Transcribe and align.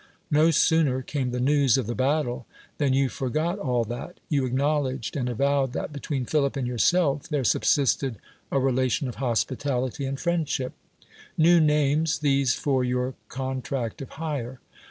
Xo 0.33 0.51
sooner 0.51 1.03
came 1.03 1.29
the 1.29 1.39
news 1.39 1.77
of 1.77 1.85
the 1.85 1.93
battle, 1.93 2.47
than 2.79 2.91
you 2.91 3.07
forgot 3.07 3.59
all 3.59 3.83
that; 3.83 4.19
you 4.29 4.47
acknowledge 4.47 5.11
and 5.15 5.29
avowed 5.29 5.73
that 5.73 5.93
between 5.93 6.25
Philip 6.25 6.55
and 6.55 6.65
yourself 6.65 7.29
there 7.29 7.43
subsistod 7.43 8.15
a 8.51 8.59
relation 8.59 9.07
of 9.07 9.17
hospitality 9.21 10.05
and 10.05 10.19
friendship— 10.19 10.73
new 11.37 11.59
names 11.61 12.17
these 12.17 12.55
for 12.55 12.83
your 12.83 13.13
contract 13.29 14.01
of 14.01 14.09
hire. 14.17 14.59